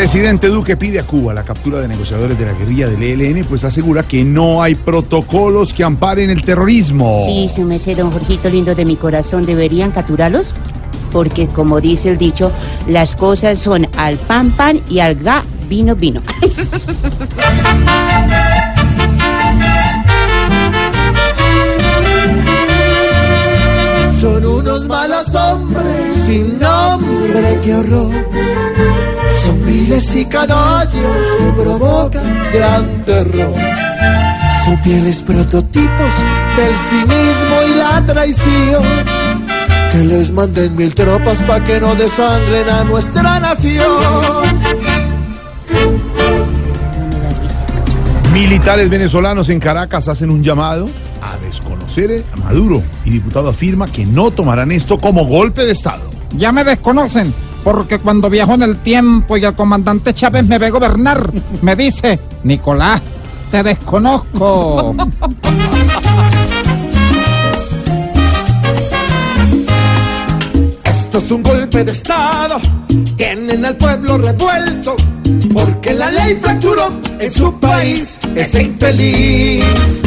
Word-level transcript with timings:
Presidente 0.00 0.48
Duque 0.48 0.78
pide 0.78 0.98
a 0.98 1.02
Cuba 1.02 1.34
la 1.34 1.44
captura 1.44 1.78
de 1.78 1.86
negociadores 1.86 2.38
de 2.38 2.46
la 2.46 2.54
guerrilla 2.54 2.88
del 2.88 3.02
ELN, 3.02 3.44
pues 3.44 3.64
asegura 3.64 4.02
que 4.02 4.24
no 4.24 4.62
hay 4.62 4.74
protocolos 4.74 5.74
que 5.74 5.84
amparen 5.84 6.30
el 6.30 6.40
terrorismo. 6.40 7.22
Sí, 7.26 7.50
su 7.54 7.64
merced, 7.64 7.98
don 7.98 8.10
Jorgito 8.10 8.48
lindo 8.48 8.74
de 8.74 8.86
mi 8.86 8.96
corazón, 8.96 9.44
¿deberían 9.44 9.90
capturarlos? 9.90 10.54
Porque, 11.12 11.48
como 11.48 11.82
dice 11.82 12.08
el 12.08 12.16
dicho, 12.16 12.50
las 12.88 13.14
cosas 13.14 13.58
son 13.58 13.86
al 13.98 14.16
pan 14.16 14.52
pan 14.52 14.80
y 14.88 15.00
al 15.00 15.16
ga 15.16 15.42
vino 15.68 15.94
vino. 15.94 16.22
Son 24.18 24.44
unos 24.44 24.86
malos 24.86 25.34
hombres 25.34 26.14
sin 26.26 26.58
nombre, 26.58 27.58
qué 27.62 27.74
horror. 27.74 28.10
Y 30.12 30.24
canallos 30.24 31.36
que 31.38 31.62
provocan 31.62 32.50
gran 32.52 33.04
terror. 33.04 33.54
Son 34.64 34.76
fieles 34.82 35.22
prototipos 35.22 36.12
del 36.56 36.74
cinismo 36.74 37.56
y 37.68 37.74
la 37.78 38.04
traición. 38.04 38.82
Que 39.92 39.98
les 39.98 40.30
manden 40.32 40.74
mil 40.74 40.92
tropas 40.94 41.38
pa' 41.42 41.60
que 41.60 41.80
no 41.80 41.94
desangren 41.94 42.68
a 42.68 42.84
nuestra 42.84 43.38
nación. 43.38 43.86
Militares 48.32 48.90
venezolanos 48.90 49.48
en 49.48 49.60
Caracas 49.60 50.08
hacen 50.08 50.30
un 50.30 50.42
llamado 50.42 50.88
a 51.22 51.36
desconocer 51.46 52.24
a 52.32 52.36
Maduro 52.36 52.82
y 53.04 53.10
diputado 53.10 53.48
afirma 53.48 53.86
que 53.86 54.04
no 54.04 54.32
tomarán 54.32 54.72
esto 54.72 54.98
como 54.98 55.24
golpe 55.24 55.62
de 55.62 55.72
Estado. 55.72 56.10
Ya 56.34 56.50
me 56.52 56.64
desconocen, 56.64 57.32
porque 57.62 57.98
cuando 57.98 58.30
viajo 58.30 58.54
en 58.54 58.62
el 58.62 58.78
tiempo 58.78 59.36
y 59.36 59.44
el 59.44 59.54
comandante 59.54 60.14
Chávez 60.14 60.46
me 60.46 60.58
ve 60.58 60.70
gobernar, 60.70 61.30
me 61.62 61.76
dice, 61.76 62.18
Nicolás, 62.44 63.00
te 63.50 63.62
desconozco. 63.62 64.94
Esto 70.84 71.18
es 71.18 71.30
un 71.32 71.42
golpe 71.42 71.84
de 71.84 71.92
Estado. 71.92 72.60
Tienen 73.16 73.64
al 73.64 73.76
pueblo 73.76 74.18
revuelto. 74.18 74.96
Porque 75.52 75.92
la 75.94 76.10
ley 76.10 76.38
fracturó 76.40 76.92
en 77.18 77.32
su 77.32 77.52
país 77.58 78.18
ese 78.34 78.62
infeliz. 78.62 80.02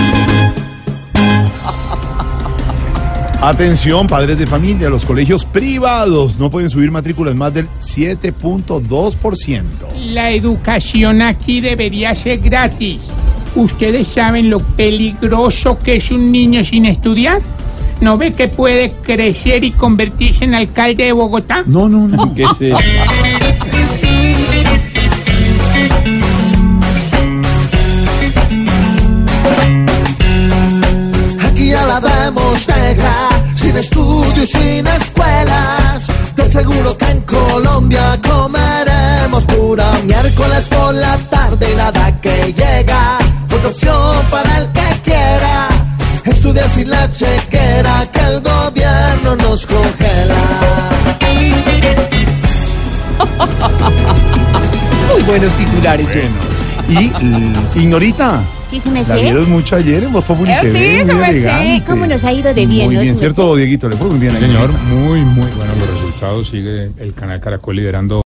Atención, 3.45 4.07
padres 4.07 4.39
de 4.39 4.47
familia, 4.47 4.89
los 4.89 5.03
colegios 5.03 5.43
privados 5.43 6.39
no 6.39 6.49
pueden 6.49 6.69
subir 6.69 6.89
matrículas 6.91 7.35
más 7.35 7.53
del 7.53 7.67
7.2%. 7.77 9.63
La 10.11 10.31
educación 10.31 11.21
aquí 11.21 11.59
debería 11.59 12.15
ser 12.15 12.39
gratis. 12.39 13.01
¿Ustedes 13.53 14.07
saben 14.07 14.49
lo 14.49 14.59
peligroso 14.59 15.77
que 15.77 15.97
es 15.97 16.09
un 16.09 16.31
niño 16.31 16.63
sin 16.63 16.85
estudiar? 16.85 17.41
¿No 17.99 18.17
ve 18.17 18.31
que 18.31 18.47
puede 18.47 18.91
crecer 18.91 19.65
y 19.65 19.71
convertirse 19.71 20.45
en 20.45 20.55
alcalde 20.55 21.03
de 21.03 21.11
Bogotá? 21.11 21.63
No, 21.65 21.89
no, 21.89 22.07
no. 22.07 22.33
¿Qué 22.35 22.43
es 22.43 22.61
eso? 22.61 22.77
Sin 33.55 33.77
estudios, 33.77 34.49
sin 34.49 34.85
escuelas. 34.87 36.05
Te 36.35 36.41
aseguro 36.43 36.97
que 36.97 37.05
en 37.05 37.21
Colombia 37.21 38.19
comeremos 38.21 39.43
pura 39.45 39.91
miércoles 40.03 40.67
por 40.69 40.93
la 40.95 41.17
tarde 41.29 41.71
y 41.71 41.75
nada 41.75 42.19
que 42.21 42.53
llega. 42.53 43.17
Otra 43.55 43.69
opción 43.69 44.25
para 44.29 44.57
el 44.57 44.67
que 44.71 45.01
quiera. 45.03 45.67
Estudia 46.25 46.67
sin 46.69 46.89
la 46.89 47.09
chequera 47.11 48.07
que 48.11 48.19
el 48.19 48.41
gobierno 48.41 49.35
nos 49.35 49.65
congela. 49.65 50.35
Muy 55.11 55.21
buenos 55.23 55.53
titulares, 55.53 56.07
Y 56.93 57.07
mm, 57.23 57.53
Ignorita, 57.81 58.41
Sí, 58.69 58.79
su 58.81 58.87
la 58.89 58.93
merced. 58.95 59.21
vieron 59.21 59.49
mucho 59.51 59.75
ayer 59.75 60.03
en 60.03 60.11
Voz 60.13 60.23
Populi 60.25 60.51
Eh, 60.51 60.57
TV, 60.61 60.71
sí, 60.71 61.05
merced. 61.13 61.29
elegante. 61.37 61.83
¿Cómo 61.87 62.07
nos 62.07 62.23
ha 62.23 62.33
ido 62.33 62.53
de 62.53 62.65
bien, 62.65 62.85
Muy 62.87 62.95
no, 62.95 63.01
bien, 63.01 63.17
¿cierto, 63.17 63.55
Dieguito? 63.55 63.87
Le 63.89 63.97
fue 63.97 64.09
muy 64.09 64.19
bien. 64.19 64.35
a 64.35 64.39
Señor, 64.39 64.71
muy, 64.89 65.21
muy 65.21 65.45
buenos 65.51 65.77
los 65.77 65.89
resultados. 65.89 66.47
Sigue 66.49 66.89
el 66.99 67.13
canal 67.13 67.39
Caracol 67.39 67.75
liderando 67.75 68.21